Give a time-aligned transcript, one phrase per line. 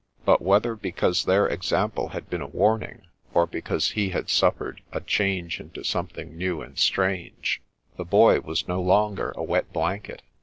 [0.25, 3.03] But, whether because their example had been a warning,
[3.35, 7.61] or because he had suffered a" change, into something new and strange,"
[7.97, 10.23] the Boy was no longer a wet blanket.